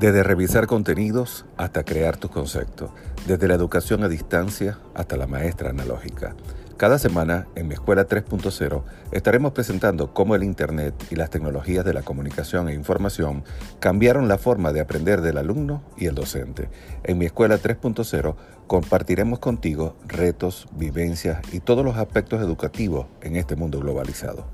[0.00, 2.92] Desde revisar contenidos hasta crear tus conceptos,
[3.26, 6.36] desde la educación a distancia hasta la maestra analógica.
[6.76, 11.94] Cada semana en mi escuela 3.0 estaremos presentando cómo el Internet y las tecnologías de
[11.94, 13.42] la comunicación e información
[13.80, 16.70] cambiaron la forma de aprender del alumno y el docente.
[17.02, 18.36] En mi escuela 3.0
[18.68, 24.46] compartiremos contigo retos, vivencias y todos los aspectos educativos en este mundo globalizado.